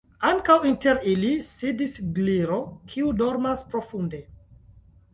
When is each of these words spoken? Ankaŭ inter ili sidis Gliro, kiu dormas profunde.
Ankaŭ 0.27 0.53
inter 0.69 1.01
ili 1.11 1.29
sidis 1.49 1.99
Gliro, 2.17 2.59
kiu 2.95 3.15
dormas 3.23 3.65
profunde. 3.75 4.27